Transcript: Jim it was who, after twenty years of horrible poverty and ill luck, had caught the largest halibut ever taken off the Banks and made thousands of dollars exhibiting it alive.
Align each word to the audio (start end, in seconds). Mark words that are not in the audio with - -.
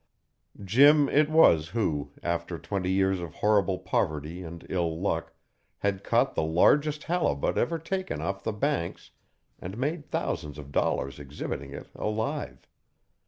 Jim 0.63 1.07
it 1.09 1.29
was 1.29 1.67
who, 1.67 2.11
after 2.23 2.57
twenty 2.57 2.89
years 2.89 3.19
of 3.19 3.35
horrible 3.35 3.77
poverty 3.77 4.41
and 4.41 4.65
ill 4.67 4.99
luck, 4.99 5.31
had 5.77 6.03
caught 6.03 6.33
the 6.33 6.41
largest 6.41 7.03
halibut 7.03 7.55
ever 7.55 7.77
taken 7.77 8.19
off 8.19 8.43
the 8.43 8.51
Banks 8.51 9.11
and 9.59 9.77
made 9.77 10.09
thousands 10.09 10.57
of 10.57 10.71
dollars 10.71 11.19
exhibiting 11.19 11.71
it 11.71 11.87
alive. 11.93 12.65